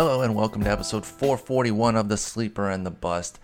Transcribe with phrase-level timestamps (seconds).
[0.00, 3.38] Hello and welcome to episode 441 of The Sleeper and the Bust.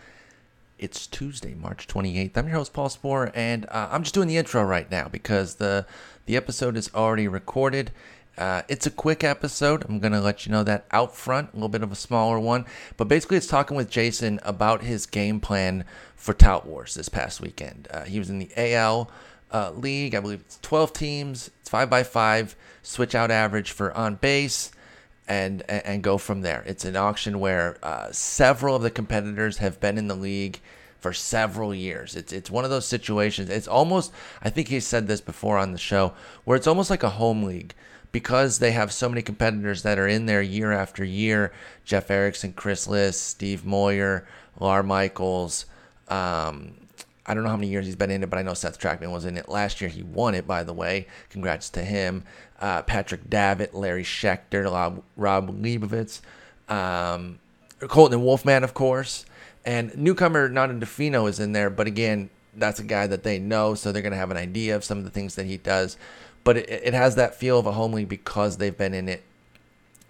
[0.79, 2.35] It's Tuesday, March 28th.
[2.35, 5.57] I'm your host, Paul Sporer, and uh, I'm just doing the intro right now because
[5.57, 5.85] the
[6.25, 7.91] the episode is already recorded.
[8.39, 9.85] Uh, it's a quick episode.
[9.87, 12.41] I'm going to let you know that out front, a little bit of a smaller
[12.41, 12.65] one.
[12.97, 15.85] But basically, it's talking with Jason about his game plan
[16.15, 17.87] for Tout Wars this past weekend.
[17.91, 19.11] Uh, he was in the AL
[19.53, 20.15] uh, League.
[20.15, 24.71] I believe it's 12 teams, it's 5 by 5 switch out average for on base
[25.29, 26.63] and and go from there.
[26.67, 30.61] It's an auction where uh, several of the competitors have been in the league
[30.99, 32.17] for several years.
[32.17, 33.51] It's it's one of those situations.
[33.51, 37.03] It's almost I think he said this before on the show where it's almost like
[37.03, 37.75] a home league
[38.13, 41.53] because they have so many competitors that are in there year after year.
[41.85, 44.27] Jeff Erickson, Chris Liss, Steve Moyer,
[44.59, 45.67] Lawr Michaels.
[46.09, 46.86] Um,
[47.27, 49.11] I don't know how many years he's been in it, but I know Seth Trachtman
[49.11, 49.91] was in it last year.
[49.91, 51.09] He won it, by the way.
[51.29, 52.23] Congrats to him.
[52.61, 56.21] Uh, Patrick Davitt, Larry Schechter, Rob, Rob Leibowitz,
[56.69, 57.39] um,
[57.81, 59.27] Colton Wolfman, of course,
[59.65, 61.69] and newcomer Nando Di Fino is in there.
[61.69, 64.77] But again, that's a guy that they know, so they're going to have an idea
[64.77, 65.97] of some of the things that he does.
[66.45, 69.25] But it, it has that feel of a home league because they've been in it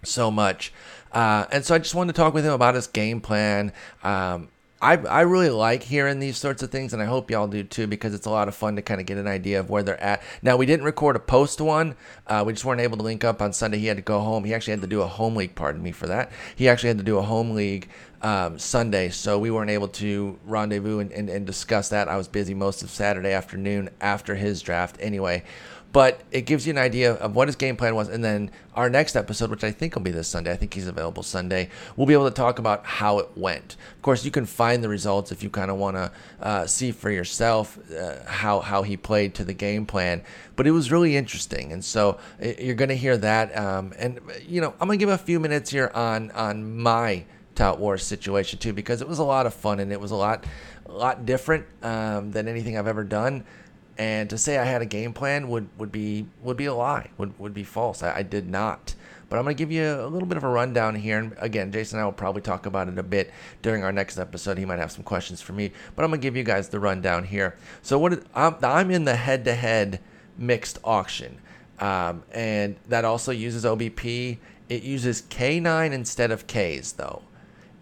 [0.04, 0.72] so much.
[1.12, 3.72] Uh, and so I just wanted to talk with him about his game plan.
[4.04, 4.48] Um,
[4.80, 7.86] I, I really like hearing these sorts of things, and I hope y'all do too,
[7.86, 10.02] because it's a lot of fun to kind of get an idea of where they're
[10.02, 10.22] at.
[10.42, 11.96] Now, we didn't record a post one.
[12.26, 13.78] Uh, we just weren't able to link up on Sunday.
[13.78, 14.44] He had to go home.
[14.44, 16.30] He actually had to do a home league, pardon me for that.
[16.54, 17.88] He actually had to do a home league
[18.20, 22.08] um, Sunday, so we weren't able to rendezvous and, and, and discuss that.
[22.08, 25.42] I was busy most of Saturday afternoon after his draft anyway
[25.96, 28.10] but it gives you an idea of what his game plan was.
[28.10, 30.88] And then our next episode, which I think will be this Sunday, I think he's
[30.88, 33.76] available Sunday, we'll be able to talk about how it went.
[33.94, 36.92] Of course, you can find the results if you kind of want to uh, see
[36.92, 40.20] for yourself uh, how how he played to the game plan.
[40.54, 43.56] But it was really interesting, and so you're going to hear that.
[43.56, 47.24] Um, and you know, I'm going to give a few minutes here on on my
[47.54, 50.16] Tout Wars situation too, because it was a lot of fun and it was a
[50.16, 50.44] lot
[50.84, 53.44] a lot different um, than anything I've ever done
[53.98, 57.10] and to say I had a game plan would, would be would be a lie,
[57.18, 58.02] would, would be false.
[58.02, 58.94] I, I did not.
[59.28, 61.18] But I'm going to give you a little bit of a rundown here.
[61.18, 64.18] And again, Jason and I will probably talk about it a bit during our next
[64.18, 64.56] episode.
[64.56, 66.78] He might have some questions for me, but I'm going to give you guys the
[66.78, 67.56] rundown here.
[67.82, 70.00] So what I'm, I'm in the head-to-head
[70.38, 71.40] mixed auction,
[71.80, 74.38] um, and that also uses OBP.
[74.68, 77.22] It uses K9 instead of Ks though.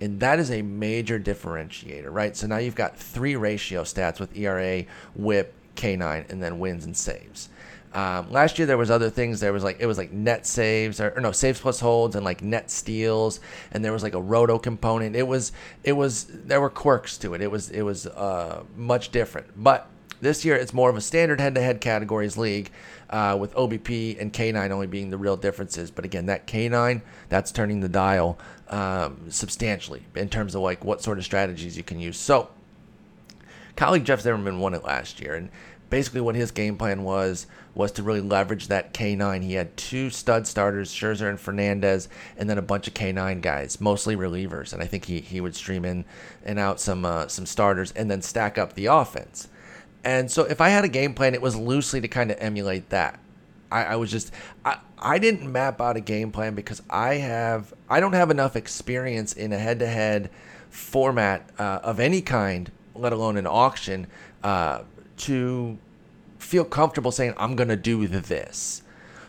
[0.00, 2.36] And that is a major differentiator, right?
[2.36, 6.96] So now you've got three ratio stats with ERA, WHIP, K9 and then wins and
[6.96, 7.48] saves.
[7.94, 9.38] Um, last year there was other things.
[9.38, 12.24] There was like it was like net saves or, or, no saves plus holds and
[12.24, 13.38] like net steals,
[13.70, 15.14] and there was like a roto component.
[15.14, 15.52] It was
[15.84, 17.40] it was there were quirks to it.
[17.40, 19.46] It was it was uh, much different.
[19.56, 19.88] But
[20.20, 22.70] this year it's more of a standard head-to-head categories league
[23.10, 25.92] uh, with OBP and K9 only being the real differences.
[25.92, 28.38] But again, that K9 that's turning the dial
[28.70, 32.16] um, substantially in terms of like what sort of strategies you can use.
[32.16, 32.50] So
[33.76, 35.50] colleague Jeff Zimmerman won it last year, and
[35.90, 39.42] basically what his game plan was was to really leverage that K9.
[39.42, 43.80] He had two stud starters, Scherzer and Fernandez, and then a bunch of K9 guys,
[43.80, 44.72] mostly relievers.
[44.72, 46.04] And I think he, he would stream in
[46.44, 49.48] and out some uh, some starters and then stack up the offense.
[50.04, 52.90] And so if I had a game plan, it was loosely to kind of emulate
[52.90, 53.18] that.
[53.70, 54.32] I, I was just
[54.64, 58.56] I, I didn't map out a game plan because I have I don't have enough
[58.56, 60.30] experience in a head to head
[60.70, 64.06] format uh, of any kind let alone an auction,
[64.42, 64.82] uh,
[65.16, 65.78] to
[66.38, 68.82] feel comfortable saying, I'm going to do this.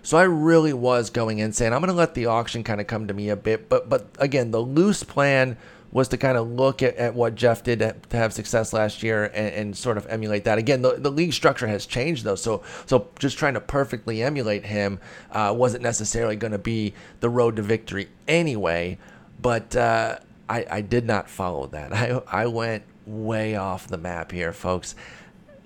[0.04, 2.88] So I really was going in saying, I'm going to let the auction kind of
[2.88, 3.70] come to me a bit.
[3.70, 5.58] But, but again, the loose plan
[5.96, 9.32] was to kind of look at, at what Jeff did to, have success last year
[9.34, 10.58] and, and, sort of emulate that.
[10.58, 14.66] Again, the, the league structure has changed though, so so just trying to perfectly emulate
[14.66, 15.00] him
[15.32, 18.98] uh, wasn't necessarily going to be the road to victory anyway.
[19.42, 20.20] But uh,
[20.50, 21.94] I, I did not follow that.
[21.96, 24.96] I I went way off the map here, folks.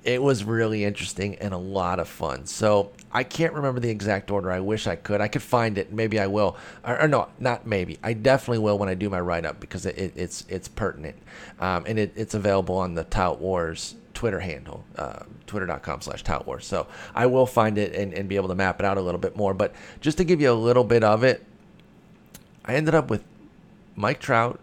[0.03, 2.45] It was really interesting and a lot of fun.
[2.45, 4.50] So I can't remember the exact order.
[4.51, 5.19] I wish I could.
[5.19, 5.91] I could find it.
[5.91, 6.56] Maybe I will.
[6.86, 8.00] Or, or no, not maybe.
[8.01, 11.18] I definitely will when I do my write up because it, it, it's it's pertinent,
[11.59, 16.45] um, and it, it's available on the Tout Wars Twitter handle, uh, twitter.com slash Tout
[16.45, 16.65] Wars.
[16.65, 19.19] So I will find it and, and be able to map it out a little
[19.19, 19.53] bit more.
[19.53, 21.45] But just to give you a little bit of it,
[22.65, 23.24] I ended up with
[23.95, 24.59] Mike Trout,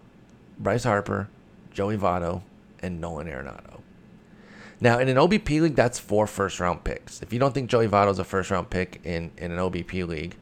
[0.58, 1.28] Bryce Harper,
[1.72, 2.42] Joey Votto,
[2.86, 3.80] and Nolan Arenado.
[4.80, 7.22] Now, in an OBP league, that's four first round picks.
[7.22, 10.06] If you don't think Joey Votto is a first round pick in, in an OBP
[10.06, 10.36] league,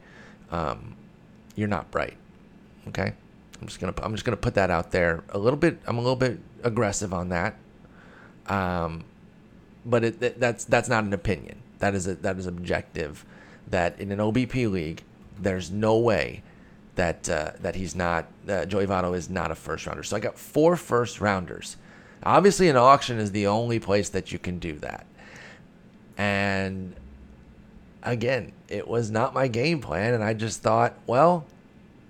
[0.51, 0.95] um,
[1.55, 2.17] you're not bright.
[2.89, 3.13] Okay,
[3.61, 5.79] I'm just gonna I'm just gonna put that out there a little bit.
[5.87, 7.57] I'm a little bit aggressive on that,
[8.47, 9.05] um,
[9.85, 11.57] but it, it, that's that's not an opinion.
[11.79, 13.25] That is a, that is objective.
[13.67, 15.01] That in an OBP league,
[15.39, 16.43] there's no way
[16.95, 20.03] that uh, that he's not uh, Joey Votto is not a first rounder.
[20.03, 21.77] So I got four first rounders.
[22.23, 25.05] Obviously, an auction is the only place that you can do that.
[26.17, 26.95] And
[28.03, 31.45] again, it was not my game plan, and I just thought, well,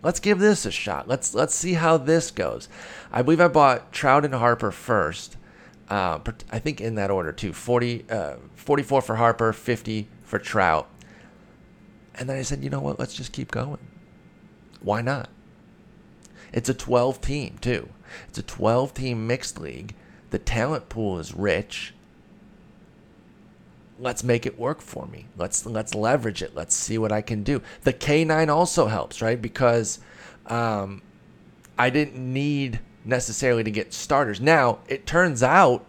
[0.03, 1.07] let's give this a shot.
[1.07, 2.69] Let's let's see how this goes.
[3.11, 5.37] I believe I bought Trout and Harper first.
[5.89, 6.19] Uh,
[6.51, 7.53] I think in that order too.
[7.53, 10.87] 40, uh, 44 for Harper, 50 for Trout.
[12.15, 12.99] And then I said, you know what?
[12.99, 13.79] Let's just keep going.
[14.81, 15.29] Why not?
[16.53, 17.89] It's a 12 team, too.
[18.27, 19.95] It's a 12 team mixed league.
[20.31, 21.93] The talent pool is rich
[23.99, 25.25] let's make it work for me.
[25.37, 26.55] Let's let's leverage it.
[26.55, 27.61] Let's see what I can do.
[27.83, 29.41] The K9 also helps, right?
[29.41, 29.99] Because
[30.47, 31.01] um,
[31.77, 34.41] I didn't need necessarily to get starters.
[34.41, 35.85] Now it turns out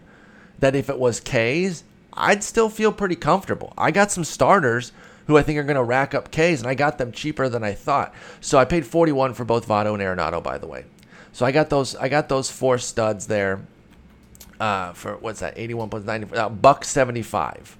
[0.59, 3.73] that if it was K's, I'd still feel pretty comfortable.
[3.77, 4.91] I got some starters
[5.27, 7.63] who I think are going to rack up K's, and I got them cheaper than
[7.63, 8.13] I thought.
[8.39, 10.85] So I paid 41 for both Votto and Arenado, by the way.
[11.33, 11.95] So I got those.
[11.95, 13.65] I got those four studs there.
[14.59, 15.53] Uh, for what's that?
[15.55, 16.35] 81 plus 90.
[16.35, 17.77] Uh, buck 75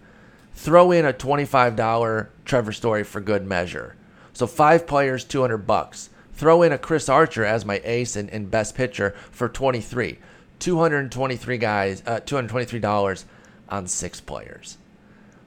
[0.57, 3.95] throw in a $25 Trevor Story for good measure.
[4.33, 6.09] So five players, 200 bucks.
[6.33, 10.17] Throw in a Chris Archer as my ace and, and best pitcher for 23.
[10.59, 13.23] 223 guys, uh, $223
[13.69, 14.77] on six players.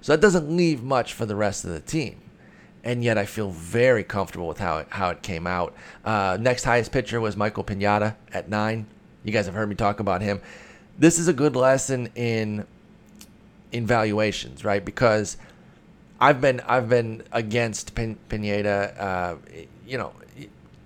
[0.01, 2.21] So that doesn't leave much for the rest of the team.
[2.83, 5.75] And yet I feel very comfortable with how it, how it came out.
[6.05, 8.87] Uh, next highest pitcher was Michael Pineda at nine.
[9.23, 10.41] You guys have heard me talk about him.
[10.99, 12.67] This is a good lesson in
[13.73, 14.85] in valuations, right?
[14.85, 15.37] Because
[16.21, 19.37] I've been I've been against Pin- Pineda, uh,
[19.87, 20.13] you know,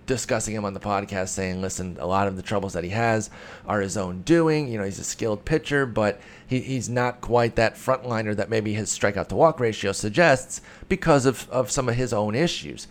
[0.06, 3.30] discussing him on the podcast, saying, listen, a lot of the troubles that he has
[3.66, 4.68] are his own doing.
[4.68, 8.74] You know, he's a skilled pitcher, but he, he's not quite that frontliner that maybe
[8.74, 12.86] his strikeout to walk ratio suggests because of, of some of his own issues.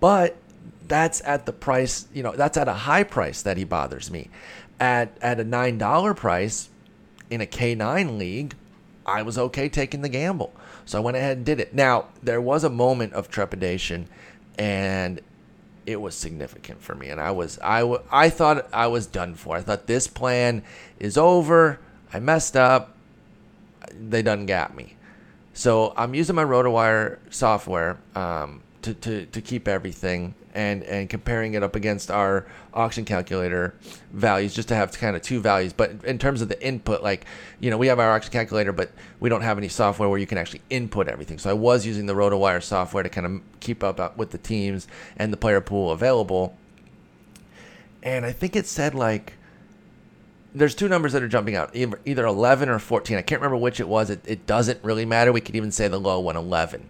[0.00, 0.36] But
[0.88, 4.28] that's at the price, you know, that's at a high price that he bothers me.
[4.80, 6.68] At at a nine dollar price
[7.30, 8.54] in a K nine league,
[9.06, 10.52] I was okay taking the gamble.
[10.84, 11.74] So I went ahead and did it.
[11.74, 14.08] Now, there was a moment of trepidation
[14.58, 15.20] and
[15.86, 19.34] it was significant for me and I was I, w- I thought I was done
[19.34, 19.56] for.
[19.56, 20.62] I thought this plan
[20.98, 21.78] is over.
[22.12, 22.96] I messed up.
[23.92, 24.96] They done got me.
[25.54, 31.54] So I'm using my RotoWire software um, to, to, to keep everything and and comparing
[31.54, 33.74] it up against our auction calculator
[34.12, 37.24] values just to have kind of two values but in terms of the input like
[37.60, 40.26] you know we have our auction calculator but we don't have any software where you
[40.26, 43.82] can actually input everything so i was using the rotowire software to kind of keep
[43.82, 44.86] up with the teams
[45.16, 46.54] and the player pool available
[48.02, 49.34] and i think it said like
[50.54, 53.80] there's two numbers that are jumping out either 11 or 14 i can't remember which
[53.80, 56.88] it was it, it doesn't really matter we could even say the low one 11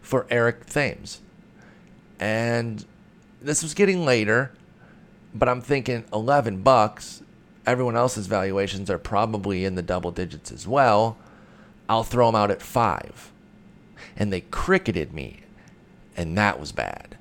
[0.00, 1.20] for eric thames
[2.22, 2.84] and
[3.40, 4.52] this was getting later,
[5.34, 7.22] but I'm thinking 11 bucks.
[7.66, 11.16] Everyone else's valuations are probably in the double digits as well.
[11.88, 13.32] I'll throw them out at five.
[14.16, 15.40] And they cricketed me,
[16.16, 17.16] and that was bad.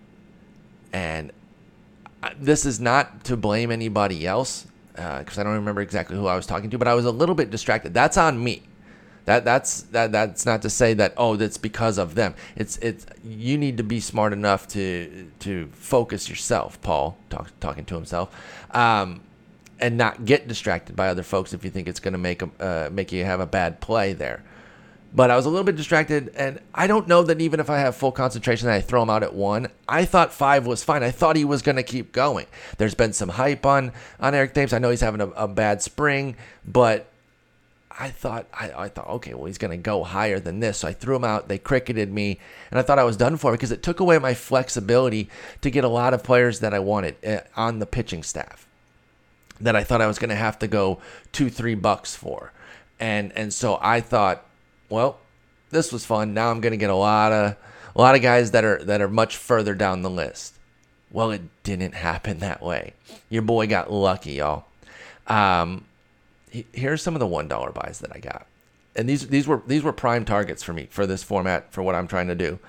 [0.94, 1.32] And
[2.22, 6.28] uh, this is not to blame anybody else, because uh, I don't remember exactly who
[6.28, 7.94] I was talking to, but I was a little bit distracted.
[7.94, 8.64] That's on me.
[9.26, 12.33] That that's that that's not to say that oh that's because of them.
[12.56, 17.86] It's it's you need to be smart enough to to focus yourself, Paul talk, talking
[17.86, 18.36] to himself,
[18.71, 19.21] um,
[19.80, 22.50] and not get distracted by other folks if you think it's going to make a,
[22.60, 24.44] uh, make you have a bad play there.
[25.13, 27.80] But I was a little bit distracted, and I don't know that even if I
[27.80, 31.03] have full concentration I throw him out at one, I thought five was fine.
[31.03, 32.45] I thought he was going to keep going.
[32.77, 33.91] There's been some hype on
[34.21, 34.71] on Eric Thames.
[34.71, 37.11] I know he's having a, a bad spring, but
[37.99, 40.94] I thought I, I thought okay well he's gonna go higher than this so I
[40.94, 42.39] threw him out they cricketed me
[42.69, 45.30] and I thought I was done for because it took away my flexibility
[45.61, 48.68] to get a lot of players that I wanted uh, on the pitching staff
[49.59, 50.99] that I thought I was gonna have to go
[51.31, 52.53] two three bucks for
[52.99, 54.45] and and so I thought
[54.92, 55.18] well
[55.71, 56.33] this was fun.
[56.33, 57.56] Now I'm gonna get a lot of
[57.95, 60.54] a lot of guys that are that are much further down the list.
[61.10, 62.94] Well it didn't happen that way.
[63.30, 64.66] Your boy got lucky y'all.
[65.28, 65.86] Um,
[66.50, 68.45] here's some of the one dollar buys that I got,
[68.95, 71.95] and these these were these were prime targets for me for this format for what
[71.95, 72.60] I'm trying to do.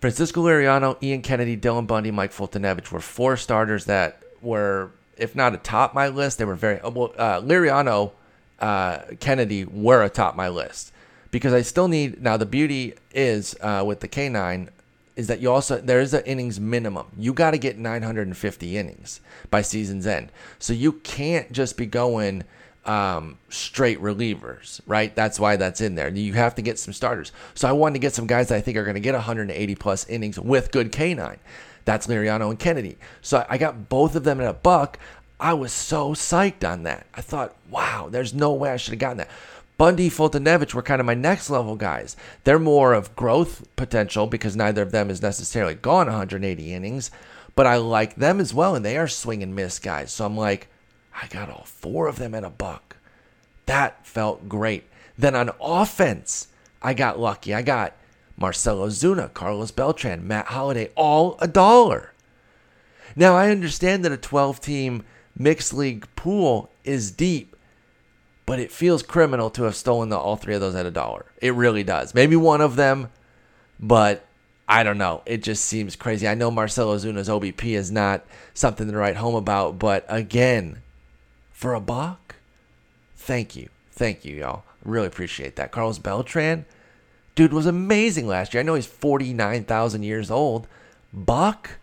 [0.00, 5.52] Francisco Liriano, Ian Kennedy, Dylan Bundy, Mike Foltynewicz were four starters that were, if not
[5.52, 7.12] atop my list, they were very well.
[7.18, 8.12] Uh, Liriano,
[8.60, 10.90] uh, Kennedy were atop my list
[11.30, 12.36] because I still need now.
[12.36, 14.68] The beauty is uh, with the K9
[15.16, 17.06] is that you also there is an innings minimum.
[17.18, 19.20] You got to get 950 innings
[19.50, 22.44] by season's end, so you can't just be going
[22.86, 25.14] um, straight relievers, right?
[25.14, 26.08] That's why that's in there.
[26.08, 27.32] You have to get some starters.
[27.54, 29.74] So I wanted to get some guys that I think are going to get 180
[29.74, 31.36] plus innings with good K9.
[31.84, 32.96] That's Liriano and Kennedy.
[33.20, 34.98] So I got both of them at a buck.
[35.38, 37.06] I was so psyched on that.
[37.14, 39.30] I thought, wow, there's no way I should have gotten that.
[39.80, 42.14] Bundy, Foltynewicz were kind of my next level guys.
[42.44, 47.10] They're more of growth potential because neither of them is necessarily gone 180 innings,
[47.56, 50.12] but I like them as well, and they are swing and miss guys.
[50.12, 50.68] So I'm like,
[51.14, 52.96] I got all four of them in a buck.
[53.64, 54.84] That felt great.
[55.16, 56.48] Then on offense,
[56.82, 57.54] I got lucky.
[57.54, 57.94] I got
[58.36, 62.12] Marcell Ozuna, Carlos Beltran, Matt Holliday, all a dollar.
[63.16, 67.49] Now, I understand that a 12 team mixed league pool is deep,
[68.50, 71.24] but it feels criminal to have stolen the, all three of those at a dollar.
[71.40, 72.16] It really does.
[72.16, 73.08] Maybe one of them,
[73.78, 74.26] but
[74.68, 75.22] I don't know.
[75.24, 76.26] It just seems crazy.
[76.26, 80.82] I know Marcell Ozuna's OBP is not something to write home about, but again,
[81.52, 82.34] for a buck,
[83.14, 83.68] thank you.
[83.92, 84.64] Thank you, y'all.
[84.84, 85.70] Really appreciate that.
[85.70, 86.64] Carlos Beltran,
[87.36, 88.62] dude, was amazing last year.
[88.62, 90.66] I know he's 49,000 years old.
[91.12, 91.78] Buck,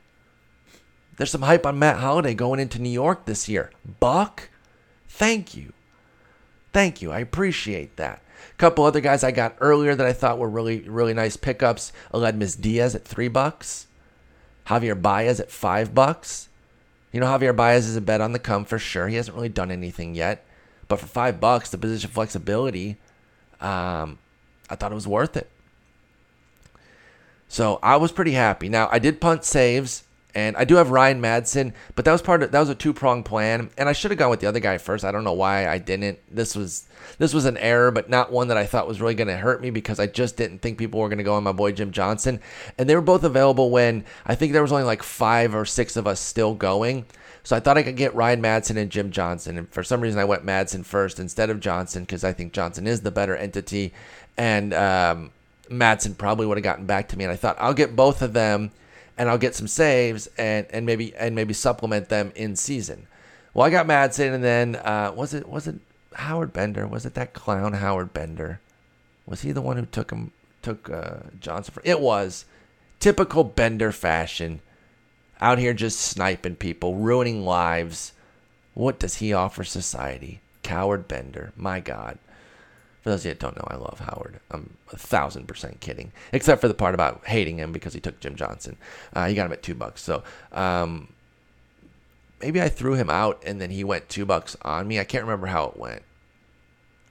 [1.15, 3.71] there's some hype on Matt Holliday going into New York this year.
[4.01, 4.49] Buck,
[5.07, 5.71] thank you.
[6.77, 7.11] Thank you.
[7.11, 8.21] I appreciate that.
[8.51, 11.91] A couple other guys I got earlier that I thought were really, really nice pickups.
[12.13, 13.87] Aledmys Diaz at three bucks.
[14.67, 16.49] Javier Baez at five bucks.
[17.11, 19.07] You know, Javier Baez is a bet on the come for sure.
[19.07, 20.45] He hasn't really done anything yet.
[20.87, 22.97] But for five bucks, the position flexibility,
[23.59, 24.19] um,
[24.69, 25.49] I thought it was worth it.
[27.47, 28.69] So I was pretty happy.
[28.69, 30.03] Now I did punt saves
[30.35, 32.93] and I do have Ryan Madson, but that was part of that was a two
[32.93, 35.03] pronged plan, and I should have gone with the other guy first.
[35.03, 36.19] I don't know why I didn't.
[36.29, 39.29] This was this was an error, but not one that I thought was really going
[39.29, 41.53] to hurt me because I just didn't think people were going to go on my
[41.53, 42.39] boy Jim Johnson,
[42.77, 45.95] and they were both available when I think there was only like five or six
[45.95, 47.05] of us still going.
[47.43, 50.19] So I thought I could get Ryan Madson and Jim Johnson, and for some reason
[50.19, 53.93] I went Madson first instead of Johnson because I think Johnson is the better entity,
[54.37, 55.31] and um,
[55.69, 58.33] Madson probably would have gotten back to me, and I thought I'll get both of
[58.33, 58.71] them
[59.17, 63.07] and I'll get some saves and and maybe and maybe supplement them in season.
[63.53, 65.75] Well, I got Madson, and then uh, was it was it
[66.13, 66.87] Howard Bender?
[66.87, 68.59] Was it that clown Howard Bender?
[69.25, 70.31] Was he the one who took him
[70.61, 71.81] took uh, Johnson for?
[71.83, 72.45] It was
[72.99, 74.61] typical Bender fashion.
[75.39, 78.13] Out here just sniping people, ruining lives.
[78.73, 80.41] What does he offer society?
[80.63, 81.51] Coward Bender.
[81.55, 82.17] My God.
[83.07, 84.41] For those of you that don't know, I love Howard.
[84.51, 88.19] I'm a thousand percent kidding, except for the part about hating him because he took
[88.19, 88.75] Jim Johnson.
[89.13, 90.01] Uh, he got him at two bucks.
[90.01, 91.13] So um,
[92.41, 94.99] maybe I threw him out and then he went two bucks on me.
[94.99, 96.01] I can't remember how it went.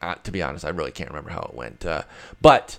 [0.03, 1.87] Uh, to be honest, I really can't remember how it went.
[1.87, 2.03] Uh,
[2.43, 2.79] but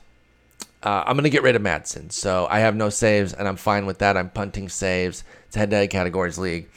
[0.84, 2.12] uh, I'm going to get rid of Madson.
[2.12, 4.16] So I have no saves, and I'm fine with that.
[4.16, 5.24] I'm punting saves.
[5.48, 6.70] It's head to head categories league.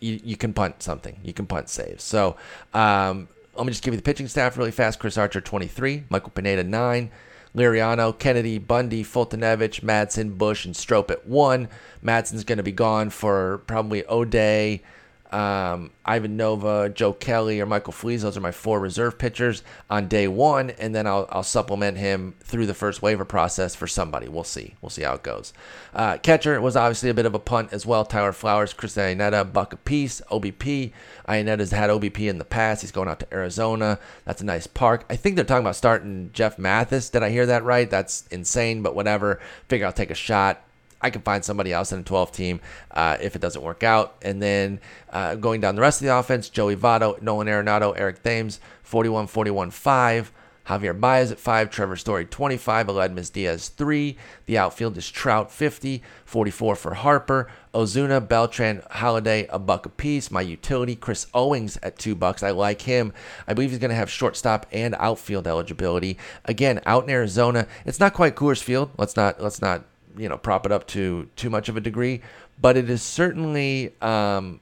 [0.00, 1.20] You, you can punt something.
[1.22, 2.04] You can punt saves.
[2.04, 2.36] So
[2.72, 3.28] um,
[3.58, 5.00] let me just give you the pitching staff really fast.
[5.00, 6.04] Chris Archer, 23.
[6.08, 7.10] Michael Pineda, 9.
[7.56, 11.68] Liriano, Kennedy, Bundy, Foltynewicz, Madson, Bush, and Strop at 1.
[12.02, 14.82] Madson's going to be gone for probably O'Day,
[15.30, 18.22] um, Ivan Nova, Joe Kelly, or Michael Feliz.
[18.22, 22.34] Those are my four reserve pitchers on day one, and then I'll, I'll supplement him
[22.40, 24.28] through the first waiver process for somebody.
[24.28, 24.74] We'll see.
[24.80, 25.52] We'll see how it goes.
[25.94, 28.04] Uh, catcher was obviously a bit of a punt as well.
[28.04, 30.92] Tyler Flowers, Chris Iannetta, Buck apiece, OBP.
[31.28, 32.82] Iannetta's had OBP in the past.
[32.82, 33.98] He's going out to Arizona.
[34.24, 35.04] That's a nice park.
[35.10, 37.10] I think they're talking about starting Jeff Mathis.
[37.10, 37.90] Did I hear that right?
[37.90, 39.40] That's insane, but whatever.
[39.68, 40.64] Figure I'll take a shot.
[41.00, 44.16] I can find somebody else in a 12 team uh, if it doesn't work out.
[44.22, 48.22] And then uh, going down the rest of the offense, Joey Votto, Nolan Arenado, Eric
[48.22, 50.32] Thames, 41 41 5.
[50.68, 54.16] Javier Baez at 5, Trevor Story 25, Aledmys Diaz 3.
[54.44, 60.30] The outfield is Trout 50, 44 for Harper, Ozuna, Beltran, Holliday a buck apiece.
[60.30, 62.42] My utility, Chris Owings at 2 bucks.
[62.42, 63.14] I like him.
[63.46, 66.18] I believe he's going to have shortstop and outfield eligibility.
[66.44, 68.90] Again, out in Arizona, it's not quite Coors Field.
[68.98, 69.84] Let's not let's not
[70.18, 72.20] you know prop it up to too much of a degree,
[72.60, 74.60] but it is certainly um,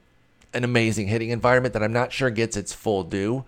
[0.54, 3.44] an amazing hitting environment that I'm not sure gets its full due.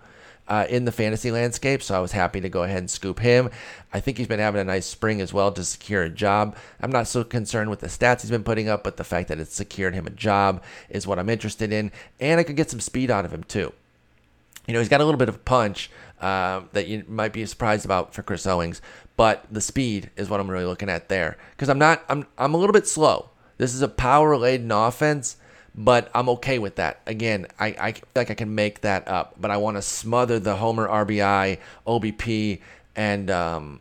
[0.47, 3.51] Uh, in the fantasy landscape, so I was happy to go ahead and scoop him.
[3.93, 6.55] I think he's been having a nice spring as well to secure a job.
[6.81, 9.39] I'm not so concerned with the stats he's been putting up, but the fact that
[9.39, 12.79] it's secured him a job is what I'm interested in, and I could get some
[12.79, 13.73] speed out of him too.
[14.69, 15.89] You know, he's got a little bit of punch
[16.21, 18.83] uh, that you might be surprised about for Chris Owings,
[19.17, 22.53] but the speed is what I'm really looking at there because I'm not I'm I'm
[22.53, 23.31] a little bit slow.
[23.57, 25.37] This is a power laden offense,
[25.73, 27.01] but I'm okay with that.
[27.07, 30.37] Again, I, I feel like I can make that up, but I want to smother
[30.37, 31.57] the homer RBI,
[31.87, 32.61] OBP,
[32.95, 33.79] and um,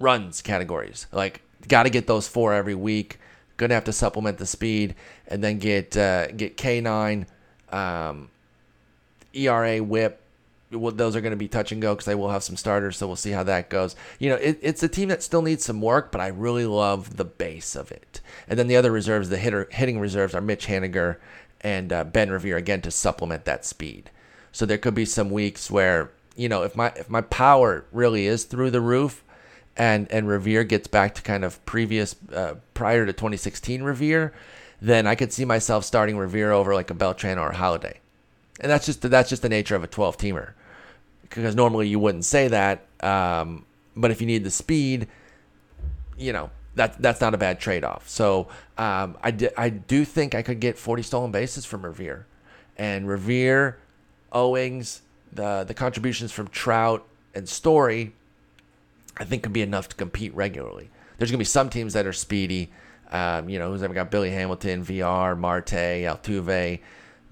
[0.00, 1.06] runs categories.
[1.12, 3.20] Like, got to get those four every week.
[3.58, 4.96] Gonna have to supplement the speed,
[5.28, 7.26] and then get uh, get K9,
[7.70, 8.28] um,
[9.34, 10.20] ERA, WHIP,
[10.70, 12.96] well, those are going to be touch and go because they will have some starters,
[12.96, 13.94] so we'll see how that goes.
[14.18, 17.16] You know, it, it's a team that still needs some work, but I really love
[17.16, 18.20] the base of it.
[18.48, 21.16] And then the other reserves, the hitter hitting reserves, are Mitch Haniger
[21.60, 24.10] and uh, Ben Revere again to supplement that speed.
[24.52, 28.26] So there could be some weeks where you know if my if my power really
[28.26, 29.24] is through the roof,
[29.76, 34.32] and and Revere gets back to kind of previous uh, prior to 2016 Revere,
[34.80, 38.00] then I could see myself starting Revere over like a Beltran or a Holliday,
[38.60, 40.52] and that's just that's just the nature of a 12 teamer,
[41.22, 43.64] because normally you wouldn't say that, um,
[43.96, 45.08] but if you need the speed,
[46.16, 48.08] you know that that's not a bad trade off.
[48.08, 52.26] So um, I do think I could get 40 stolen bases from Revere,
[52.76, 53.78] and Revere,
[54.32, 58.12] Owings, the the contributions from Trout and Story
[59.16, 60.90] I think can be enough to compete regularly.
[61.18, 62.70] There's going to be some teams that are speedy.
[63.10, 66.80] Um, you know, who's ever got Billy Hamilton, VR, Marte, Altuve.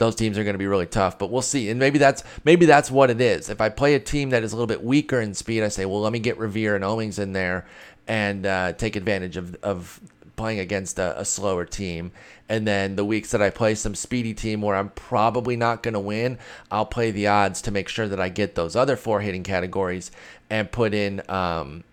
[0.02, 1.70] Those teams are going to be really tough, but we'll see.
[1.70, 3.48] And maybe that's maybe that's what it is.
[3.48, 5.84] If I play a team that is a little bit weaker in speed, I say,
[5.84, 7.66] well, let me get Revere and Owings in there
[8.08, 10.00] and uh, take advantage of of
[10.34, 12.10] playing against a, a, slower team.
[12.48, 15.94] And then the weeks that I play some speedy team where I'm probably not going
[15.94, 16.36] to win,
[16.68, 20.10] I'll play the odds to make sure that I get those other four hitting categories
[20.50, 21.84] and put in um,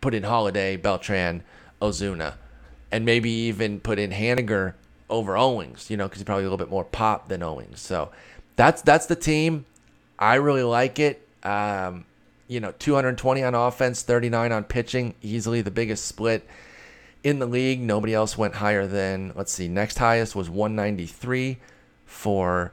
[0.00, 1.42] put in Holliday, Beltran,
[1.82, 2.34] Ozuna,
[2.92, 4.74] and maybe even put in Haniger
[5.08, 5.90] over Owings.
[5.90, 7.80] You know, because he's probably a little bit more pop than Owings.
[7.80, 8.10] So
[8.56, 9.66] that's that's the team.
[10.18, 11.26] I really like it.
[11.42, 12.04] Um,
[12.48, 16.46] you know, 220 on offense, 39 on pitching, easily the biggest split
[17.24, 17.80] in the league.
[17.80, 21.58] Nobody else went higher than, let's see, next highest was 193
[22.04, 22.72] for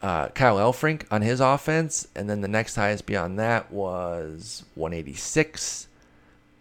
[0.00, 5.88] uh, Kyle Elfrink on his offense, and then the next highest beyond that was 186,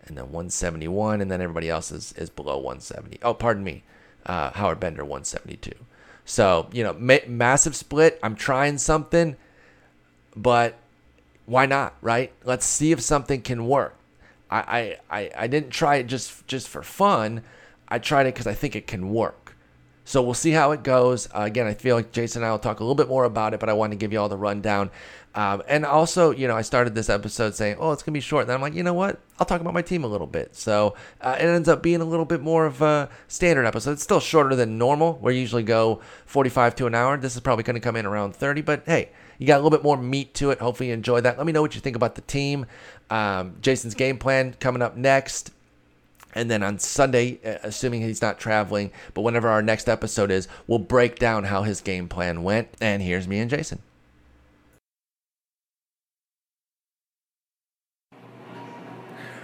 [0.05, 3.19] and then 171, and then everybody else is, is below 170.
[3.23, 3.83] Oh, pardon me,
[4.25, 5.71] uh, Howard Bender 172.
[6.25, 8.19] So you know, ma- massive split.
[8.23, 9.35] I'm trying something,
[10.35, 10.77] but
[11.45, 12.31] why not, right?
[12.43, 13.95] Let's see if something can work.
[14.49, 17.43] I I, I, I didn't try it just just for fun.
[17.87, 19.55] I tried it because I think it can work.
[20.05, 21.27] So we'll see how it goes.
[21.27, 23.53] Uh, again, I feel like Jason and I will talk a little bit more about
[23.53, 24.89] it, but I want to give you all the rundown.
[25.33, 28.41] Um, and also, you know, I started this episode saying, oh, it's to be short.
[28.41, 29.19] And then I'm like, you know what?
[29.39, 30.55] I'll talk about my team a little bit.
[30.55, 33.91] So uh, it ends up being a little bit more of a standard episode.
[33.91, 35.19] It's still shorter than normal.
[35.21, 37.17] We usually go 45 to an hour.
[37.17, 38.61] This is probably to come in around 30.
[38.61, 40.59] But hey, you got a little bit more meat to it.
[40.59, 41.37] Hopefully you enjoy that.
[41.37, 42.65] Let me know what you think about the team.
[43.09, 45.51] Um, Jason's game plan coming up next.
[46.33, 50.79] And then on Sunday, assuming he's not traveling, but whenever our next episode is, we'll
[50.79, 52.69] break down how his game plan went.
[52.79, 53.81] And here's me and Jason.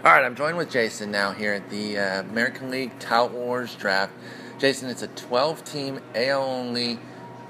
[0.07, 3.75] All right, I'm joined with Jason now here at the uh, American League Tout Wars
[3.75, 4.13] draft.
[4.57, 6.97] Jason, it's a 12 team AL only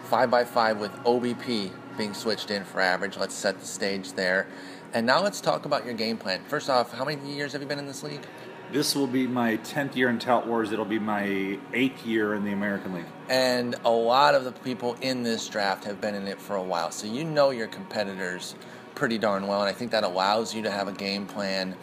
[0.10, 3.16] 5x5 with OBP being switched in for average.
[3.16, 4.48] Let's set the stage there.
[4.92, 6.42] And now let's talk about your game plan.
[6.48, 8.26] First off, how many years have you been in this league?
[8.72, 10.72] This will be my 10th year in Tout Wars.
[10.72, 13.06] It'll be my eighth year in the American League.
[13.30, 16.64] And a lot of the people in this draft have been in it for a
[16.64, 16.90] while.
[16.90, 18.56] So you know your competitors
[18.96, 19.62] pretty darn well.
[19.62, 21.76] And I think that allows you to have a game plan.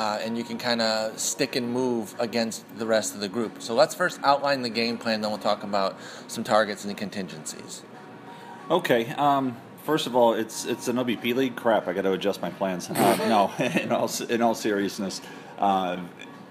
[0.00, 3.60] Uh, and you can kind of stick and move against the rest of the group.
[3.60, 5.94] So let's first outline the game plan, then we'll talk about
[6.26, 7.82] some targets and the contingencies.
[8.70, 9.10] Okay.
[9.10, 11.54] Um, first of all, it's it's an OBP league.
[11.54, 12.88] Crap, I got to adjust my plans.
[12.88, 15.20] Uh, no, in all in all seriousness,
[15.58, 15.98] uh,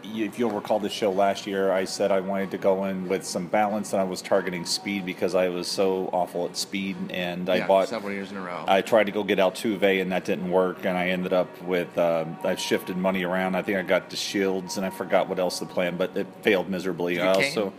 [0.03, 3.25] if you'll recall the show last year, I said I wanted to go in with
[3.25, 7.47] some balance, and I was targeting speed because I was so awful at speed, and
[7.47, 8.63] yeah, I bought several years in a row.
[8.67, 11.97] I tried to go get Altuve, and that didn't work, and I ended up with
[11.97, 13.55] uh, I shifted money around.
[13.55, 16.27] I think I got the Shields, and I forgot what else the plan, but it
[16.41, 17.19] failed miserably.
[17.19, 17.73] I also.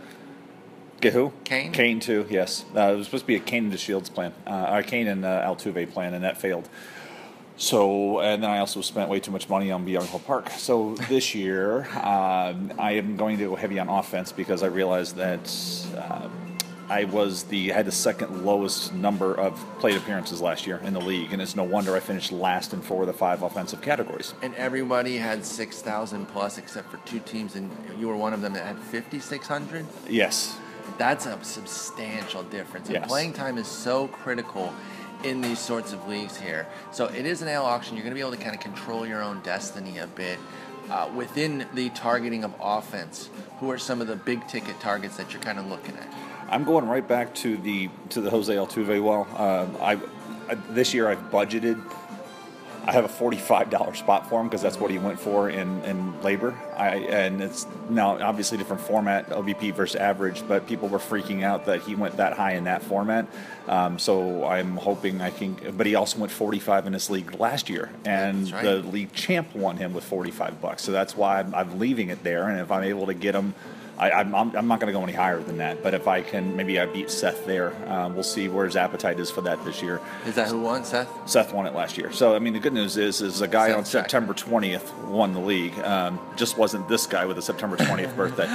[0.99, 1.33] Get who?
[1.45, 1.71] Cain.
[1.71, 2.27] Cain too.
[2.29, 4.83] Yes, uh, it was supposed to be a Cain and the Shields plan, uh, or
[4.83, 6.69] Cain and uh, Altuve plan, and that failed.
[7.57, 10.49] So, and then I also spent way too much money on Byung Ho Park.
[10.51, 15.15] So this year, um, I am going to go heavy on offense because I realized
[15.17, 15.51] that
[15.97, 16.57] um,
[16.89, 20.99] I was the had the second lowest number of plate appearances last year in the
[20.99, 24.33] league, and it's no wonder I finished last in four of the five offensive categories.
[24.41, 28.41] And everybody had six thousand plus, except for two teams, and you were one of
[28.41, 29.85] them that had fifty six hundred.
[30.09, 30.57] Yes,
[30.97, 32.87] that's a substantial difference.
[32.87, 33.07] And yes.
[33.07, 34.73] playing time is so critical
[35.23, 36.67] in these sorts of leagues here.
[36.91, 37.95] So it is an AL auction.
[37.95, 40.37] You're going to be able to kind of control your own destiny a bit.
[40.89, 43.29] Uh, within the targeting of offense,
[43.59, 46.13] who are some of the big ticket targets that you're kind of looking at?
[46.49, 49.25] I'm going right back to the to the Jose Altuve well.
[49.33, 49.99] Uh, I,
[50.49, 51.81] I, this year I've budgeted.
[52.85, 55.81] I have a forty-five dollar spot for him because that's what he went for in,
[55.85, 56.53] in LABR.
[56.81, 61.65] I and it's now obviously different format, OBP versus average, but people were freaking out
[61.65, 63.27] that he went that high in that format.
[63.67, 65.55] Um, so I'm hoping I can.
[65.77, 68.63] But he also went 45 in this league last year, and right.
[68.63, 70.83] the league champ won him with 45 bucks.
[70.83, 72.49] So that's why I'm, I'm leaving it there.
[72.49, 73.53] And if I'm able to get him.
[73.97, 76.21] I, I'm, I'm I'm not going to go any higher than that, but if I
[76.21, 77.71] can, maybe I beat Seth there.
[77.87, 80.01] Um, we'll see where his appetite is for that this year.
[80.25, 81.07] Is that who won, Seth?
[81.29, 82.11] Seth won it last year.
[82.11, 83.85] So I mean, the good news is, is a guy on.
[83.85, 85.77] September 20th won the league.
[85.79, 88.47] Um, just wasn't this guy with a September 20th birthday.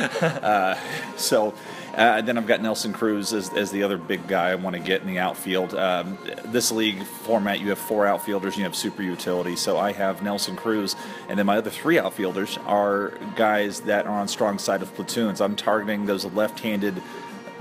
[0.47, 0.77] Uh,
[1.17, 1.55] so
[1.95, 4.83] uh, then I've got Nelson Cruz as, as the other big guy I want to
[4.83, 5.75] get in the outfield.
[5.75, 9.57] Um, this league format, you have four outfielders, you have super utility.
[9.57, 10.95] So I have Nelson Cruz,
[11.29, 15.41] and then my other three outfielders are guys that are on strong side of platoons.
[15.41, 17.03] I'm targeting those left-handed.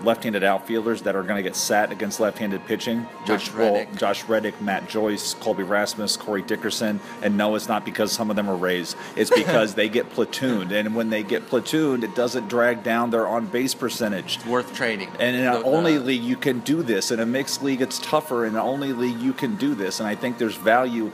[0.03, 3.95] Left-handed outfielders that are going to get sat against left-handed pitching, Josh which will Reddick.
[3.95, 8.35] Josh Reddick, Matt Joyce, Colby Rasmus, Corey Dickerson, and no, it's not because some of
[8.35, 8.97] them are raised.
[9.15, 13.27] It's because they get platooned, and when they get platooned, it doesn't drag down their
[13.27, 14.43] on-base percentage.
[14.45, 15.09] Worth trading.
[15.19, 17.09] And in an The- only uh, league, you can do this.
[17.11, 18.45] In a mixed league, it's tougher.
[18.45, 19.99] In the only league, you can do this.
[19.99, 21.11] And I think there's value.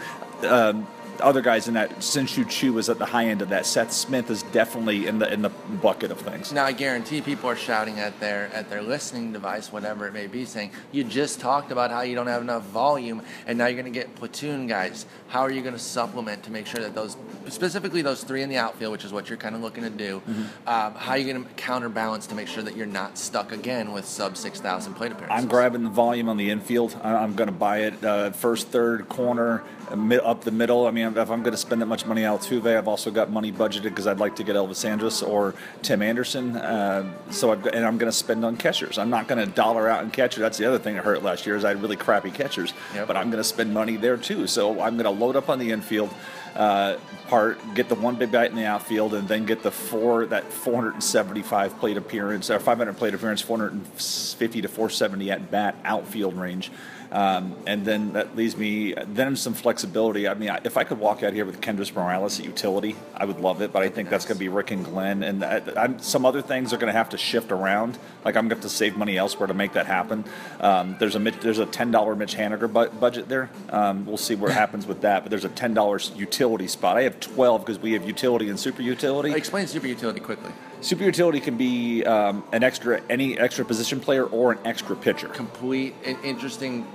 [0.48, 0.88] Um,
[1.21, 3.65] other guys in that, Shin-Soo Choo is at the high end of that.
[3.65, 6.51] Seth Smith is definitely in the in the bucket of things.
[6.51, 10.27] Now I guarantee people are shouting at their at their listening device, whatever it may
[10.27, 13.81] be, saying, "You just talked about how you don't have enough volume, and now you're
[13.81, 15.05] going to get platoon guys.
[15.27, 17.15] How are you going to supplement to make sure that those,
[17.47, 20.21] specifically those three in the outfield, which is what you're kind of looking to do,
[20.21, 20.67] Mm-hmm.
[20.67, 23.91] um, how are you going to counterbalance to make sure that you're not stuck again
[23.91, 25.43] with sub six thousand plate appearances?
[25.43, 26.95] I'm grabbing the volume on the infield.
[27.03, 30.86] I'm going to buy it uh, first, third, corner, uh, up the middle.
[30.88, 33.30] I mean, if I'm going to spend that much money on Altuve, I've also got
[33.30, 36.56] money budgeted because I'd like to get Elvis Andrus or Tim Anderson.
[36.56, 38.97] Uh, so I've got, and I'm going to spend on catchers.
[38.97, 40.41] I'm not going to dollar out in catcher.
[40.41, 42.74] That's the other thing that hurt last year is I had really crappy catchers.
[42.93, 43.08] Yep.
[43.08, 44.47] But I'm going to spend money there too.
[44.47, 46.13] So I'm going to load up on the infield.
[46.56, 46.97] Uh,
[47.28, 50.43] part get the one big bat in the outfield and then get the four that
[50.52, 56.69] 475 plate appearance or 500 plate appearance 450 to 470 at bat outfield range
[57.12, 60.28] um, and then that leaves me then some flexibility.
[60.28, 63.26] I mean I- if I could walk out here with Kendrys Morales at utility I
[63.26, 65.62] would love it but I think that's going to be Rick and Glenn and I,
[65.78, 67.97] I'm, some other things are going to have to shift around.
[68.24, 70.24] Like I'm going to have to save money elsewhere to make that happen.
[70.60, 73.50] Um, there's a there's a $10 Mitch Haniger bu- budget there.
[73.69, 76.97] Um, we'll see what happens with that but there's a $10 utility spot.
[76.97, 79.34] I have 12 because we have utility and super utility.
[79.34, 80.52] Explain super utility quickly.
[80.82, 85.28] super utility can be um, an extra any extra position player or an extra pitcher.
[85.30, 86.86] Complete, in- interesting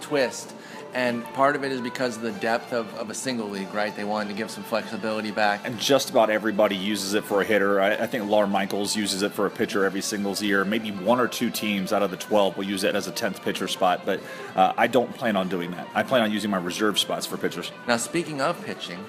[0.00, 0.54] twist.
[0.94, 3.96] And part of it is because of the depth of, of a single league, right?
[3.96, 5.62] They wanted to give some flexibility back.
[5.64, 7.80] and just about everybody uses it for a hitter.
[7.80, 10.66] I, I think Lawr Michaels uses it for a pitcher every singles year.
[10.66, 13.42] Maybe one or two teams out of the 12 will use it as a 10th
[13.42, 14.20] pitcher spot, but
[14.54, 15.88] uh, I don't plan on doing that.
[15.94, 17.72] I plan on using my reserve spots for pitchers.
[17.88, 19.02] Now, speaking of pitching,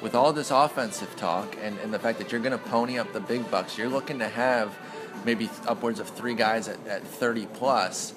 [0.00, 3.12] with all this offensive talk and, and the fact that you're going to pony up
[3.12, 4.76] the big bucks, you're looking to have
[5.24, 8.14] maybe upwards of three guys at, at 30 plus.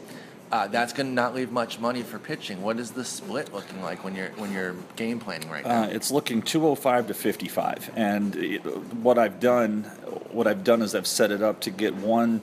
[0.51, 2.61] Uh, that's going to not leave much money for pitching.
[2.63, 5.83] What is the split looking like when you're when you're game planning right now?
[5.83, 8.59] Uh, it's looking 205 to 55, and it,
[8.95, 9.83] what I've done,
[10.31, 12.41] what I've done is I've set it up to get one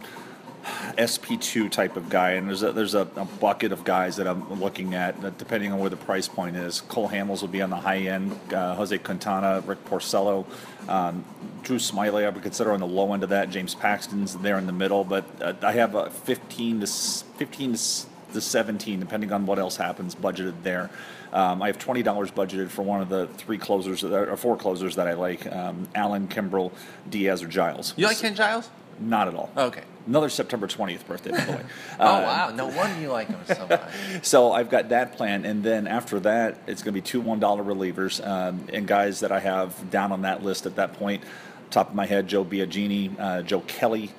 [0.96, 4.60] SP2 type of guy, and there's a, there's a, a bucket of guys that I'm
[4.60, 6.80] looking at, depending on where the price point is.
[6.82, 10.46] Cole Hamels will be on the high end, uh, Jose Quintana, Rick Porcello,
[10.88, 11.24] um,
[11.62, 13.50] Drew Smyly I would consider on the low end of that.
[13.50, 18.06] James Paxton's there in the middle, but uh, I have a 15 to 15 to
[18.32, 20.90] to 17, depending on what else happens, budgeted there.
[21.32, 25.08] Um, I have $20 budgeted for one of the three closers, or four closers that
[25.08, 26.72] I like um, Allen, Kimbrel,
[27.08, 27.94] Diaz, or Giles.
[27.96, 28.70] you like Ken Giles?
[28.98, 29.50] Not at all.
[29.56, 29.82] Okay.
[30.06, 31.62] Another September 20th birthday, by the way.
[32.00, 32.50] Oh Uh, wow!
[32.54, 33.82] No wonder you like him so much.
[34.22, 37.40] So I've got that plan, and then after that, it's going to be two one
[37.40, 41.24] dollar relievers um, and guys that I have down on that list at that point.
[41.70, 44.12] Top of my head, Joe Biagini, uh, Joe Kelly,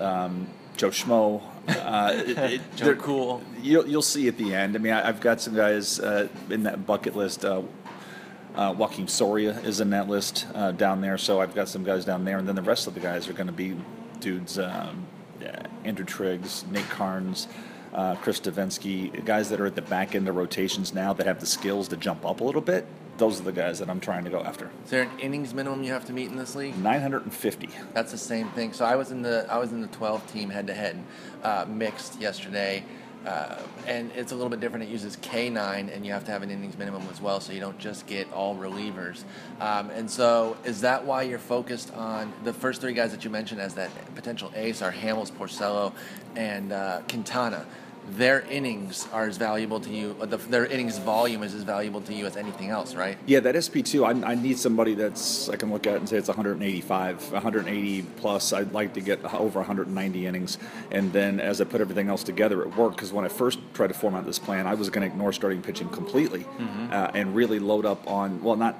[0.00, 1.40] um, Joe Schmo.
[1.68, 3.40] Uh, it- it- Joe they're- Cool.
[3.62, 4.74] You'll, you'll see at the end.
[4.74, 7.44] I mean, I, I've got some guys uh, in that bucket list.
[7.44, 7.62] Uh,
[8.56, 12.04] uh, Joakim Soria is in that list uh, down there, so I've got some guys
[12.04, 13.76] down there, and then the rest of the guys are going to be
[14.20, 15.06] dudes: um,
[15.84, 17.48] Andrew Triggs, Nate Karns,
[17.92, 21.40] uh, Chris Devenski, guys that are at the back end of rotations now that have
[21.40, 22.86] the skills to jump up a little bit.
[23.16, 24.70] Those are the guys that I'm trying to go after.
[24.84, 26.78] Is there an innings minimum you have to meet in this league?
[26.78, 27.68] 950.
[27.92, 28.72] That's the same thing.
[28.72, 31.02] So I was in the I was in the 12 team head to head
[31.68, 32.84] mixed yesterday,
[33.26, 34.84] uh, and it's a little bit different.
[34.84, 37.60] It uses K9, and you have to have an innings minimum as well, so you
[37.60, 39.24] don't just get all relievers.
[39.60, 43.30] Um, and so, is that why you're focused on the first three guys that you
[43.30, 45.92] mentioned as that potential ace are Hamels, Porcello,
[46.36, 47.66] and uh, Quintana?
[48.16, 52.14] Their innings are as valuable to you, the, their innings volume is as valuable to
[52.14, 53.18] you as anything else, right?
[53.26, 56.28] Yeah, that SP2, I, I need somebody that's I can look at and say it's
[56.28, 58.52] 185, 180 plus.
[58.52, 60.58] I'd like to get over 190 innings,
[60.90, 62.96] and then as I put everything else together, it worked.
[62.96, 65.62] Because when I first tried to format this plan, I was going to ignore starting
[65.62, 66.92] pitching completely mm-hmm.
[66.92, 68.76] uh, and really load up on well, not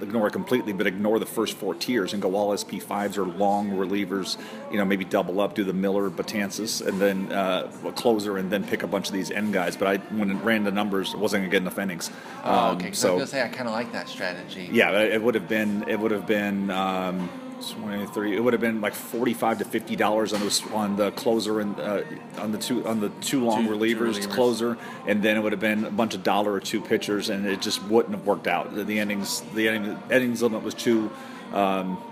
[0.00, 3.70] ignore it completely, but ignore the first four tiers and go all SP5s or long
[3.70, 4.36] relievers,
[4.70, 8.50] you know, maybe double up, do the Miller, Betances, and then uh, a closer, and
[8.50, 9.76] then pick a bunch of these end guys.
[9.76, 12.10] But I, when it ran the numbers, it wasn't going to get enough innings.
[12.44, 12.92] Oh, okay.
[12.92, 14.68] So I was going to say, I kind of like that strategy.
[14.72, 17.28] Yeah, it would have been, it would have been, um,
[17.60, 21.60] 23 it would have been like 45 to 50 dollars on the on the closer
[21.60, 22.02] and uh,
[22.38, 25.42] on the two on the two long two, relievers, two relievers, closer and then it
[25.42, 28.26] would have been a bunch of dollar or two pitchers and it just wouldn't have
[28.26, 31.10] worked out the, the innings the innings limit was too
[31.52, 32.02] um,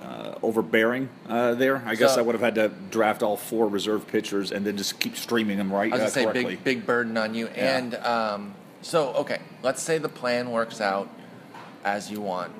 [0.00, 1.82] uh, overbearing uh, there.
[1.84, 4.98] I guess I would have had to draft all four reserve pitchers and then just
[5.00, 5.92] keep streaming them right.
[5.92, 6.56] I was uh, say correctly.
[6.56, 7.46] big big burden on you.
[7.48, 7.76] Yeah.
[7.76, 11.08] And um, so okay, let's say the plan works out
[11.84, 12.52] as you want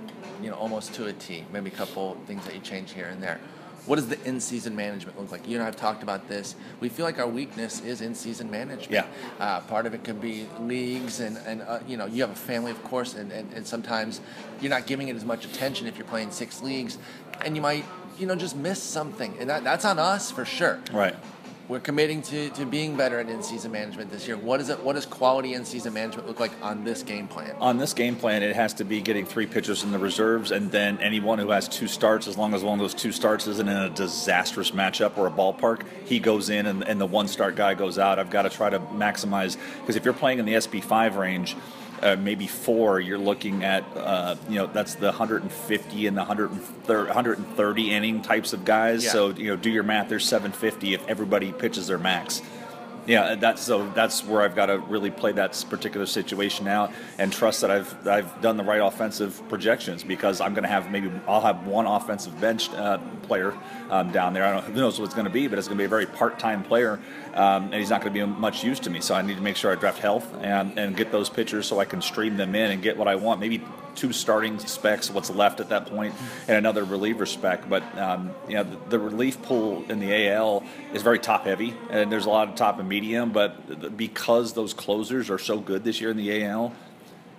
[0.42, 1.44] you know, almost to a T.
[1.52, 3.40] Maybe a couple things that you change here and there.
[3.86, 5.48] What does the in-season management look like?
[5.48, 6.56] You and I have talked about this.
[6.78, 8.90] We feel like our weakness is in-season management.
[8.90, 9.06] Yeah.
[9.40, 12.34] Uh, part of it could be leagues, and, and uh, you know, you have a
[12.34, 14.20] family, of course, and, and, and sometimes
[14.60, 16.98] you're not giving it as much attention if you're playing six leagues,
[17.42, 17.86] and you might,
[18.18, 20.80] you know, just miss something, and that, that's on us for sure.
[20.92, 21.16] Right
[21.68, 24.38] we're committing to, to being better at in-season management this year.
[24.38, 24.82] What is it?
[24.82, 27.54] What does quality in-season management look like on this game plan?
[27.60, 30.70] On this game plan, it has to be getting three pitchers in the reserves, and
[30.72, 33.68] then anyone who has two starts, as long as one of those two starts isn't
[33.68, 37.54] in a disastrous matchup or a ballpark, he goes in, and, and the one start
[37.54, 38.18] guy goes out.
[38.18, 41.54] I've got to try to maximize because if you're playing in the SP five range
[42.02, 47.06] uh, maybe four, you're looking at uh, you know that's the 150 and the 130,
[47.06, 49.04] 130 inning types of guys.
[49.04, 49.10] Yeah.
[49.10, 50.08] So you know, do your math.
[50.08, 52.42] There's 750 if everybody pitches their max.
[53.08, 57.32] Yeah, that's so that's where I've got to really play that particular situation out and
[57.32, 61.10] trust that I've I've done the right offensive projections because I'm going to have maybe
[61.26, 63.54] I'll have one offensive bench uh, player
[63.90, 64.44] um, down there.
[64.44, 65.86] I don't know, who knows what it's going to be, but it's going to be
[65.86, 67.00] a very part-time player,
[67.34, 69.00] um, and he's not going to be much use to me.
[69.00, 71.80] So I need to make sure I draft health and and get those pitchers so
[71.80, 73.40] I can stream them in and get what I want.
[73.40, 73.62] Maybe
[73.98, 76.14] two starting specs, what's left at that point,
[76.46, 77.68] and another reliever spec.
[77.68, 81.74] But um, you know, the, the, relief pool in the AL is very top heavy,
[81.90, 83.32] and there's a lot of top and medium.
[83.32, 86.72] But because those closers are so good this year in the AL,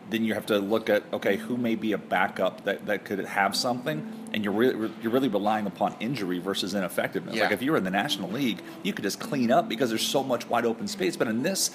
[0.10, 3.19] then you have to look at okay, who may be a backup that, that could
[3.19, 7.36] have something, and you're really you're really relying upon injury versus ineffectiveness.
[7.36, 7.43] Yeah.
[7.43, 10.06] Like if you were in the National League, you could just clean up because there's
[10.06, 11.15] so much wide open space.
[11.15, 11.72] But in this,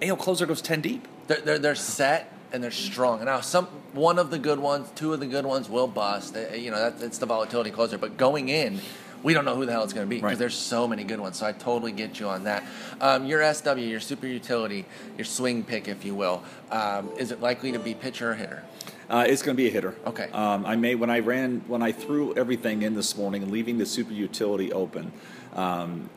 [0.00, 1.06] AL closer goes ten deep.
[1.26, 3.18] They're, they're, they're set and they're strong.
[3.18, 6.36] And now some one of the good ones, two of the good ones will bust.
[6.54, 7.98] You know, that, that's the volatility closer.
[7.98, 8.80] But going in,
[9.22, 10.38] we don't know who the hell it's going to be because right.
[10.38, 11.38] there's so many good ones.
[11.38, 12.64] So I totally get you on that.
[13.00, 14.84] Um, your SW, your super utility,
[15.16, 18.62] your swing pick, if you will, um, is it likely to be pitcher or hitter?
[19.08, 19.94] Uh, it's going to be a hitter.
[20.06, 20.30] Okay.
[20.32, 23.86] Um, I may when I ran when I threw everything in this morning, leaving the
[23.86, 25.12] super utility open.
[25.54, 26.08] Um,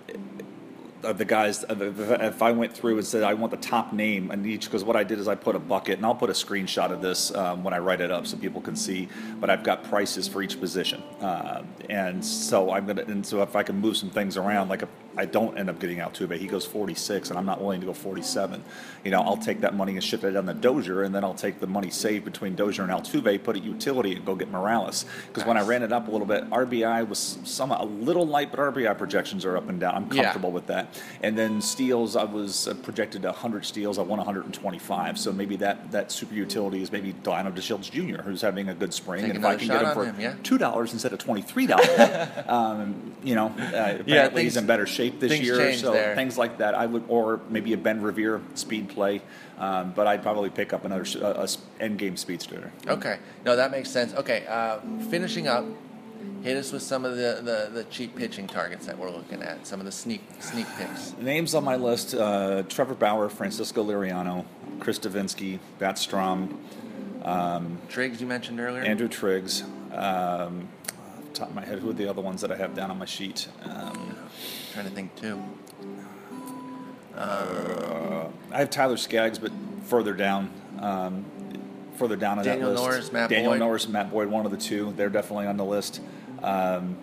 [1.01, 4.65] the guys, if I went through and said I want the top name in each,
[4.65, 7.01] because what I did is I put a bucket, and I'll put a screenshot of
[7.01, 9.08] this um, when I write it up so people can see.
[9.39, 13.55] But I've got prices for each position, uh, and so I'm gonna, and so if
[13.55, 16.38] I can move some things around, like a I don't end up getting Altuve.
[16.38, 18.63] He goes 46, and I'm not willing to go 47.
[19.04, 21.34] You know, I'll take that money and shift it down to Dozier, and then I'll
[21.34, 25.06] take the money saved between Dozier and Altuve, put it utility, and go get Morales.
[25.28, 25.47] Because nice.
[25.47, 28.60] when I ran it up a little bit, RBI was some a little light, but
[28.60, 29.95] RBI projections are up and down.
[29.95, 30.56] I'm comfortable yeah.
[30.56, 31.01] with that.
[31.21, 33.97] And then steals, I was uh, projected 100 steals.
[33.97, 35.19] I won 125.
[35.19, 38.93] So maybe that that super utility is maybe Delino DeShields Jr., who's having a good
[38.93, 40.36] spring, take and if I can get him for him, yeah?
[40.43, 41.88] two dollars instead of twenty three dollars,
[42.47, 45.73] um, you know, uh, apparently yeah, he's in better shape shape this things year.
[45.73, 46.15] So there.
[46.15, 49.21] things like that, I would, or maybe a Ben Revere speed play.
[49.57, 51.47] Um, but I'd probably pick up another uh,
[51.79, 52.71] end game speedster.
[52.87, 54.13] Okay, no, that makes sense.
[54.13, 55.65] Okay, uh, finishing up,
[56.43, 59.65] hit us with some of the, the, the, cheap pitching targets that we're looking at.
[59.65, 61.15] Some of the sneak sneak picks.
[61.17, 64.45] Names on my list: uh, Trevor Bauer, Francisco Liriano,
[64.79, 66.57] Chris Devenski, Matt Strahm.
[67.23, 68.83] Um, Triggs, you mentioned earlier.
[68.83, 69.63] Andrew Triggs.
[69.93, 70.67] Um,
[71.35, 73.05] top of my head, who are the other ones that I have down on my
[73.05, 73.47] sheet?
[73.63, 74.14] Um,
[74.74, 75.41] trying to think too.
[77.15, 79.52] Uh, I have Tyler Skaggs, but
[79.86, 81.26] further down, um,
[81.95, 82.84] further down on Daniel that list.
[82.84, 83.60] Norris, Matt Daniel Boyd.
[83.60, 84.93] Norris, and Matt Boyd, one of the two.
[84.98, 86.02] They're definitely on the list.
[86.43, 86.98] Um,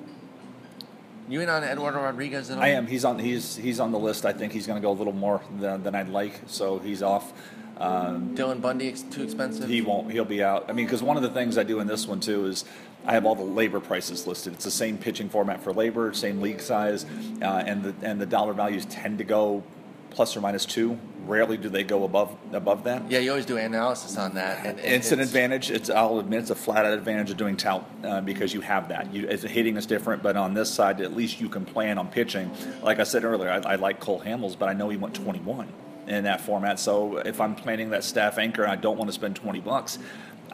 [1.28, 2.62] you in on Eduardo Rodriguez at all?
[2.62, 2.86] I am.
[2.86, 3.18] He's on.
[3.18, 4.26] He's he's on the list.
[4.26, 6.40] I think he's going to go a little more than, than I'd like.
[6.46, 7.32] So he's off.
[7.78, 9.68] Um, Dylan Bundy too expensive.
[9.68, 10.12] He won't.
[10.12, 10.66] He'll be out.
[10.68, 12.64] I mean, because one of the things I do in this one too is
[13.04, 14.52] I have all the LABR prices listed.
[14.54, 17.04] It's the same pitching format for LABR, same league size,
[17.40, 19.62] uh, and the and the dollar values tend to go
[20.10, 20.98] plus or minus two.
[21.26, 23.10] Rarely do they go above above that.
[23.10, 24.58] Yeah, you always do analysis on that.
[24.58, 25.70] And, and it's, an advantage.
[25.70, 28.88] It's I'll admit it's a flat out advantage of doing tout uh, because you have
[28.88, 29.12] that.
[29.12, 32.08] You, it's, hitting is different, but on this side, at least you can plan on
[32.08, 32.50] pitching.
[32.82, 35.68] Like I said earlier, I, I like Cole Hamels, but I know he went 21
[36.08, 36.80] in that format.
[36.80, 39.98] So if I'm planning that staff anchor and I don't want to spend 20 bucks,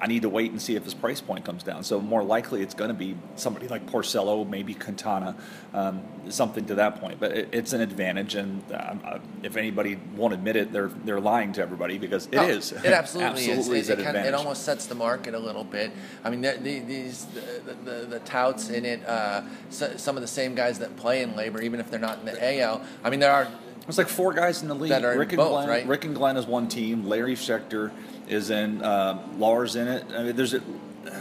[0.00, 1.82] I need to wait and see if his price point comes down.
[1.82, 5.36] So more likely, it's going to be somebody like Porcello, maybe Quintana,
[5.74, 7.18] um, something to that point.
[7.18, 11.20] But it, it's an advantage, and um, uh, if anybody won't admit it, they're they're
[11.20, 12.72] lying to everybody because it oh, is.
[12.72, 13.88] It absolutely, absolutely is.
[13.88, 15.90] It, it, kind of, it, almost sets the market a little bit.
[16.24, 20.20] I mean, the, the, these the, the, the, touts in it, uh, so, some of
[20.20, 22.82] the same guys that play in LABR, even if they're not in the AL.
[23.02, 23.48] I mean, there are.
[23.88, 24.90] It's like four guys in the league.
[24.90, 25.68] That are Rick and both, Glenn.
[25.68, 25.86] right?
[25.86, 27.06] Rick and Glenn is one team.
[27.06, 27.90] Larry Schechter
[28.28, 28.82] is in.
[28.82, 30.04] Uh, Lawr's in it.
[30.14, 30.62] I mean, there's a,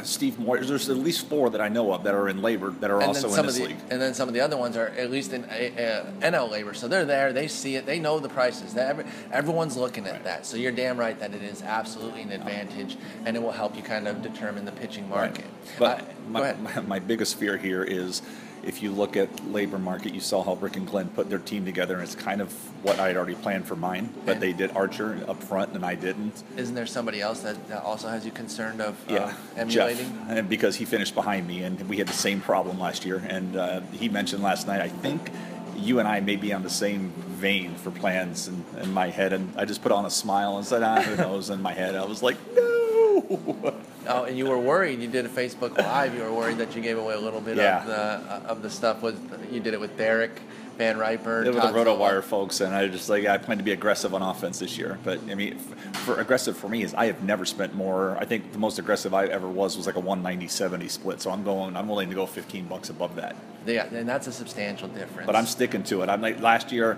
[0.04, 0.60] Steve Moore.
[0.60, 3.08] There's at least four that I know of that are in LABR that are and
[3.08, 3.78] also in this the, league.
[3.90, 6.76] And then some of the other ones are at least in uh, NL LABR.
[6.76, 7.34] so they're there.
[7.34, 7.86] They see it.
[7.86, 8.76] They know the prices.
[8.76, 10.46] Every, everyone's looking at that.
[10.46, 13.84] So you're damn right that it is absolutely an advantage, and it will help you
[13.84, 15.46] kind of determine the pitching market.
[15.80, 18.22] But uh, my, my, my biggest fear here is
[18.64, 21.66] if you look at LABR market, you saw how Rick and Glenn put their team
[21.66, 22.52] together, and it's kind of
[22.84, 24.14] what I had already planned for mine.
[24.26, 26.44] But they did Archer up front, and I didn't.
[26.56, 30.06] Isn't there somebody else that, that also has you concerned of uh, emulating?
[30.06, 33.24] Jeff, and because he finished behind me, and we had the same problem last year.
[33.28, 35.32] And uh, he mentioned last night, I think
[35.78, 39.34] you and I may be on the same vein for plans in, in my head.
[39.34, 41.50] And I just put on a smile and said, ah, who knows?
[41.50, 43.76] In my head, I was like, no.
[44.08, 45.00] Oh, and you were worried.
[45.02, 46.16] You did a Facebook Live.
[46.16, 47.82] You were worried that you gave away a little bit Yeah.
[47.82, 47.96] of the
[48.34, 49.02] uh, of the stuff.
[49.02, 49.16] Was
[49.52, 50.42] you did it with Derek
[50.78, 51.44] Van Riper?
[51.44, 53.72] It was the Todd Roto Wire folks, and I just like I plan to be
[53.72, 54.98] aggressive on offense this year.
[55.04, 58.18] But I mean, for aggressive for me is I have never spent more.
[58.20, 61.22] I think the most aggressive I ever was was like a 190-70 split.
[61.22, 61.76] So I'm going.
[61.76, 63.36] I'm willing to go 15 bucks above that.
[63.66, 65.26] Yeah, and that's a substantial difference.
[65.26, 66.10] But I'm sticking to it.
[66.10, 66.98] I'm like last year,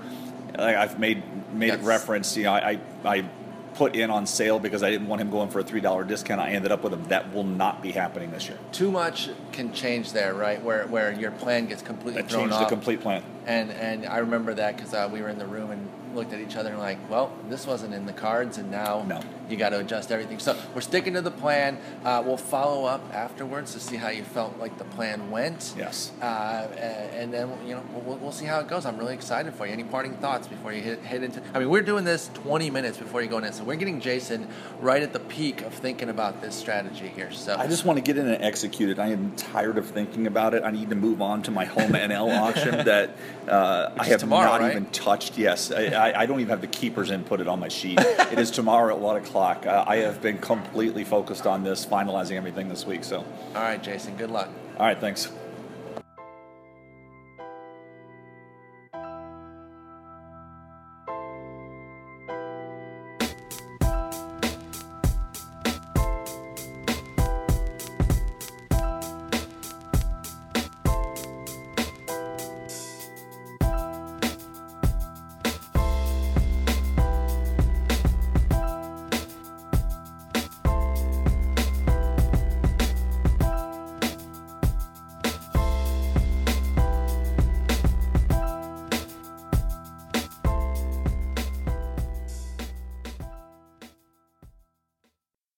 [0.58, 2.38] like I've made made it reference.
[2.38, 3.26] You know, I I
[3.80, 6.42] put in on sale because I didn't want him going for a three dollar discount.
[6.42, 7.06] I ended up with him.
[7.06, 8.60] That will not be happening this year.
[8.74, 10.62] too much can change there, right?
[10.62, 13.24] Where where your plan gets completely That thrown changed the complete plan.
[13.46, 16.40] And and I remember that because uh, we were in the room and looked at
[16.40, 19.22] each other and like, well, this wasn't in the cards, and now No.
[19.50, 20.40] you got to adjust everything.
[20.40, 21.78] So we're sticking to the plan.
[22.04, 25.74] Uh, we'll follow up afterwards to see how you felt like the plan went.
[25.78, 26.12] Yes.
[26.22, 26.68] Uh,
[27.14, 28.86] and then you know we'll, we'll see how it goes.
[28.86, 29.74] I'm really excited for you.
[29.74, 31.42] Any parting thoughts before you hit, hit into?
[31.54, 34.48] I mean, we're doing this 20 minutes before you go in, so we're getting Jason
[34.80, 37.32] right at the peak of thinking about this strategy here.
[37.32, 39.00] So I just want to get in and execute it.
[39.00, 40.64] I am tired of thinking about it.
[40.64, 43.16] I need to move on to my home NL auction that
[43.48, 44.72] uh, I have tomorrow, not right?
[44.72, 45.38] even touched.
[45.38, 48.00] Yes, I, I, I don't even have the keepers input it on my sheet.
[48.02, 49.66] it is tomorrow at one o'clock.
[49.66, 53.04] Uh, I have been completely focused on this, finalizing everything this week.
[53.04, 54.16] So, all right, Jason.
[54.16, 54.50] Good luck.
[54.78, 55.32] all right, thanks.